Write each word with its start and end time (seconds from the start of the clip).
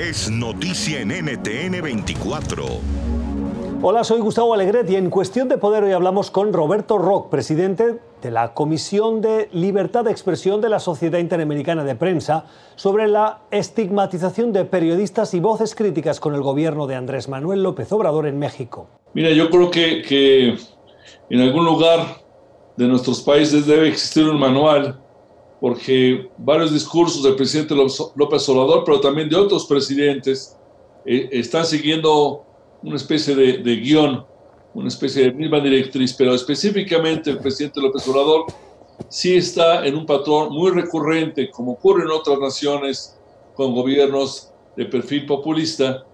es 0.00 0.30
noticia 0.30 1.00
en 1.02 1.08
NTN 1.08 1.82
24. 1.82 2.64
Hola, 3.82 4.02
soy 4.02 4.20
Gustavo 4.20 4.54
Alegret 4.54 4.88
y 4.88 4.96
en 4.96 5.10
Cuestión 5.10 5.46
de 5.48 5.58
Poder 5.58 5.84
hoy 5.84 5.92
hablamos 5.92 6.30
con 6.30 6.54
Roberto 6.54 6.96
Rock, 6.96 7.28
presidente 7.28 7.98
de 8.22 8.30
la 8.30 8.54
Comisión 8.54 9.20
de 9.20 9.50
Libertad 9.52 10.04
de 10.04 10.10
Expresión 10.10 10.62
de 10.62 10.70
la 10.70 10.78
Sociedad 10.78 11.18
Interamericana 11.18 11.84
de 11.84 11.96
Prensa, 11.96 12.46
sobre 12.76 13.08
la 13.08 13.40
estigmatización 13.50 14.54
de 14.54 14.64
periodistas 14.64 15.34
y 15.34 15.40
voces 15.40 15.74
críticas 15.74 16.18
con 16.18 16.34
el 16.34 16.40
gobierno 16.40 16.86
de 16.86 16.94
Andrés 16.94 17.28
Manuel 17.28 17.62
López 17.62 17.92
Obrador 17.92 18.26
en 18.26 18.38
México. 18.38 18.88
Mira, 19.12 19.30
yo 19.32 19.50
creo 19.50 19.70
que, 19.70 20.00
que 20.00 20.56
en 21.28 21.40
algún 21.40 21.66
lugar 21.66 22.00
de 22.74 22.88
nuestros 22.88 23.20
países 23.20 23.66
debe 23.66 23.88
existir 23.88 24.26
un 24.26 24.40
manual, 24.40 24.98
porque 25.60 26.30
varios 26.38 26.72
discursos 26.72 27.22
del 27.22 27.36
presidente 27.36 27.74
López 27.74 28.48
Obrador, 28.48 28.82
pero 28.84 29.00
también 29.00 29.28
de 29.28 29.36
otros 29.36 29.66
presidentes, 29.66 30.56
eh, 31.04 31.28
están 31.32 31.66
siguiendo 31.66 32.44
una 32.82 32.96
especie 32.96 33.34
de, 33.34 33.58
de, 33.58 33.76
guion, 33.76 34.24
una 34.72 34.88
especie 34.88 35.24
de 35.24 35.32
misma 35.32 35.60
directriz, 35.60 36.14
pero 36.14 36.34
específicamente 36.34 37.30
el 37.30 37.38
presidente 37.38 37.80
López 37.80 38.08
Obrador 38.08 38.46
sí 39.08 39.36
está 39.36 39.86
en 39.86 39.96
un 39.96 40.06
patrón 40.06 40.52
muy 40.52 40.70
recurrente, 40.70 41.50
como 41.50 41.72
ocurre 41.72 42.04
en 42.04 42.10
otras 42.10 42.38
naciones 42.38 43.18
con 43.54 43.74
gobiernos 43.74 44.50
de 44.76 44.86
perfil 44.86 45.26
populista, 45.26 46.04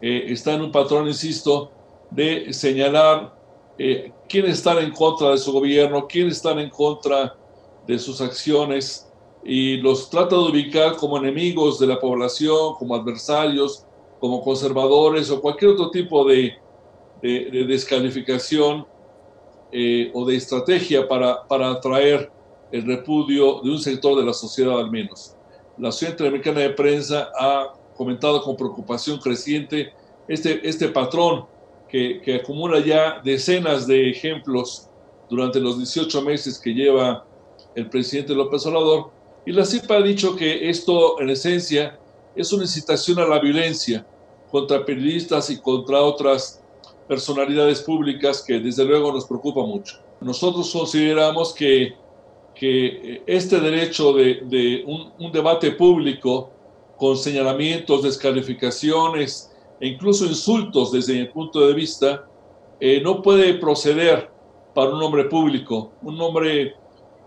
eh, 0.00 0.26
está 0.28 0.54
en 0.54 0.62
un 0.62 0.70
patrón, 0.70 1.08
insisto, 1.08 1.70
de 2.10 2.52
señalar 2.52 3.34
eh, 3.78 4.12
quiénes 4.28 4.58
están 4.58 4.78
en 4.78 4.92
contra 4.92 5.30
de 5.30 5.38
su 5.38 5.52
gobierno, 5.52 6.06
quiénes 6.06 6.36
están 6.36 6.60
en 6.60 6.70
contra 6.70 7.34
de 7.86 7.98
sus 7.98 8.20
acciones 8.20 9.10
y 9.44 9.76
los 9.76 10.08
trata 10.08 10.36
de 10.36 10.42
ubicar 10.42 10.96
como 10.96 11.18
enemigos 11.18 11.78
de 11.78 11.86
la 11.86 12.00
población, 12.00 12.74
como 12.78 12.94
adversarios, 12.94 13.84
como 14.18 14.42
conservadores 14.42 15.30
o 15.30 15.40
cualquier 15.40 15.72
otro 15.72 15.90
tipo 15.90 16.24
de, 16.24 16.54
descalificación 17.22 18.86
eh, 19.72 20.10
o 20.12 20.26
de 20.26 20.36
estrategia 20.36 21.08
para, 21.08 21.46
para 21.46 21.70
atraer 21.70 22.30
el 22.70 22.84
repudio 22.84 23.60
de 23.62 23.70
un 23.70 23.78
sector 23.78 24.18
de 24.18 24.24
la 24.24 24.32
sociedad 24.32 24.78
al 24.78 24.90
menos. 24.90 25.34
La 25.78 25.90
Sociedad 25.90 26.12
Interamericana 26.12 26.60
de 26.60 26.70
Prensa 26.70 27.30
ha 27.38 27.72
comentado 27.96 28.42
con 28.42 28.56
preocupación 28.56 29.18
creciente 29.18 29.92
este, 30.28 30.66
este 30.68 30.88
patrón 30.88 31.46
que, 31.88 32.20
que, 32.22 32.36
acumula 32.36 32.80
ya 32.80 33.20
decenas 33.22 33.86
de 33.86 34.10
ejemplos 34.10 34.88
durante 35.30 35.60
los 35.60 35.78
18 35.78 36.22
meses 36.22 36.58
que 36.58 36.74
lleva 36.74 37.24
el 37.74 37.88
presidente 37.88 38.34
López 38.34 38.64
Obrador. 38.66 39.10
Y 39.46 39.52
la 39.52 39.64
CIPA 39.64 39.96
ha 39.96 40.02
dicho 40.02 40.36
que 40.36 40.68
esto, 40.68 41.20
en 41.20 41.30
esencia, 41.30 41.98
es 42.34 42.52
una 42.52 42.64
incitación 42.64 43.18
a 43.18 43.26
la 43.26 43.38
violencia 43.38 44.06
contra 44.50 44.84
periodistas 44.84 45.50
y 45.50 45.60
contra 45.60 46.02
otras 46.02 46.62
personalidades 47.08 47.80
públicas 47.82 48.42
que 48.46 48.58
desde 48.58 48.84
luego 48.84 49.12
nos 49.12 49.26
preocupa 49.26 49.62
mucho. 49.62 49.98
Nosotros 50.20 50.72
consideramos 50.72 51.52
que, 51.52 51.94
que 52.54 53.22
este 53.26 53.60
derecho 53.60 54.12
de, 54.12 54.40
de 54.44 54.84
un, 54.86 55.12
un, 55.18 55.32
debate 55.32 55.72
público 55.72 56.50
con 56.96 57.16
señalamientos, 57.16 58.02
descalificaciones 58.02 59.50
e 59.80 59.88
incluso 59.88 60.24
insultos 60.24 60.92
desde 60.92 61.14
mi 61.14 61.26
punto 61.26 61.66
de 61.66 61.74
vista, 61.74 62.26
eh, 62.80 63.00
no 63.02 63.22
puede 63.22 63.54
proceder 63.54 64.30
para 64.74 64.90
un 64.90 65.02
hombre 65.02 65.24
público. 65.24 65.92
Un 66.02 66.20
hombre, 66.20 66.74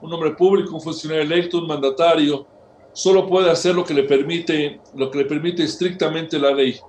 un 0.01 0.13
hombre 0.13 0.31
público, 0.31 0.75
un 0.75 0.81
funcionario 0.81 1.23
electo, 1.23 1.59
un 1.59 1.67
mandatario, 1.67 2.45
solo 2.93 3.27
puede 3.27 3.49
hacer 3.49 3.75
lo 3.75 3.83
que 3.83 3.93
le 3.93 4.03
permite, 4.03 4.79
lo 4.95 5.09
que 5.09 5.19
le 5.19 5.25
permite 5.25 5.63
estrictamente 5.63 6.39
la 6.39 6.51
ley 6.51 6.79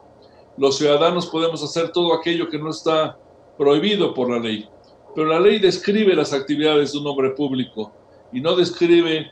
los 0.59 0.77
ciudadanos 0.77 1.27
podemos 1.27 1.62
hacer 1.62 1.91
todo 1.91 2.12
aquello 2.12 2.48
que 2.48 2.59
no 2.59 2.70
está 2.70 3.17
prohibido 3.56 4.12
por 4.12 4.28
la 4.28 4.39
ley. 4.39 4.69
Pero 5.15 5.28
la 5.28 5.41
ley 5.41 5.59
describe 5.59 6.15
las 6.15 6.33
actividades 6.33 6.93
de 6.93 6.99
un 6.99 7.06
hombre 7.06 7.31
público 7.31 7.93
y 8.33 8.41
no 8.41 8.56
describe 8.56 9.31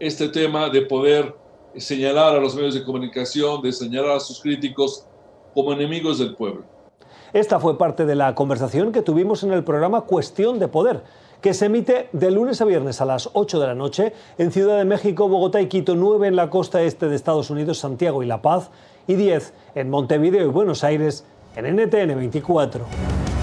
este 0.00 0.28
tema 0.28 0.68
de 0.68 0.82
poder 0.82 1.34
señalar 1.76 2.36
a 2.36 2.40
los 2.40 2.54
medios 2.54 2.74
de 2.74 2.84
comunicación, 2.84 3.62
de 3.62 3.72
señalar 3.72 4.16
a 4.16 4.20
sus 4.20 4.40
críticos 4.40 5.06
como 5.54 5.72
enemigos 5.72 6.18
del 6.18 6.34
pueblo. 6.34 6.64
Esta 7.32 7.58
fue 7.58 7.78
parte 7.78 8.04
de 8.04 8.14
la 8.14 8.34
conversación 8.34 8.92
que 8.92 9.02
tuvimos 9.02 9.42
en 9.42 9.52
el 9.52 9.64
programa 9.64 10.02
Cuestión 10.02 10.58
de 10.58 10.68
Poder, 10.68 11.02
que 11.40 11.54
se 11.54 11.66
emite 11.66 12.08
de 12.12 12.30
lunes 12.30 12.60
a 12.60 12.64
viernes 12.64 13.00
a 13.00 13.04
las 13.04 13.30
8 13.32 13.60
de 13.60 13.66
la 13.66 13.74
noche 13.74 14.12
en 14.38 14.52
Ciudad 14.52 14.78
de 14.78 14.84
México, 14.84 15.28
Bogotá 15.28 15.60
y 15.60 15.66
Quito, 15.66 15.94
9 15.94 16.28
en 16.28 16.36
la 16.36 16.50
costa 16.50 16.82
este 16.82 17.08
de 17.08 17.16
Estados 17.16 17.50
Unidos, 17.50 17.78
Santiago 17.78 18.22
y 18.22 18.26
La 18.26 18.40
Paz, 18.40 18.70
y 19.06 19.14
10 19.14 19.52
en 19.74 19.90
Montevideo 19.90 20.44
y 20.44 20.48
Buenos 20.48 20.84
Aires 20.84 21.24
en 21.56 21.66
NTN 21.76 22.16
24. 22.16 22.86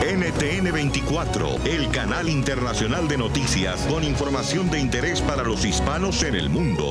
NTN 0.01 0.73
24, 0.73 1.47
el 1.65 1.91
canal 1.91 2.27
internacional 2.27 3.07
de 3.07 3.17
noticias 3.17 3.85
con 3.87 4.03
información 4.03 4.69
de 4.71 4.79
interés 4.79 5.21
para 5.21 5.43
los 5.43 5.63
hispanos 5.63 6.23
en 6.23 6.33
el 6.33 6.49
mundo. 6.49 6.87